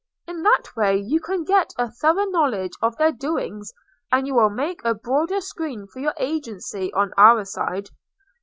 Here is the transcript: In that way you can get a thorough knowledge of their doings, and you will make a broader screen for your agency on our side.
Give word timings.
In 0.25 0.41
that 0.41 0.75
way 0.75 0.97
you 0.97 1.19
can 1.19 1.43
get 1.43 1.73
a 1.77 1.91
thorough 1.91 2.25
knowledge 2.25 2.71
of 2.81 2.97
their 2.97 3.11
doings, 3.11 3.71
and 4.11 4.25
you 4.25 4.33
will 4.33 4.49
make 4.49 4.81
a 4.83 4.95
broader 4.95 5.41
screen 5.41 5.85
for 5.93 5.99
your 5.99 6.15
agency 6.17 6.91
on 6.93 7.13
our 7.19 7.45
side. 7.45 7.91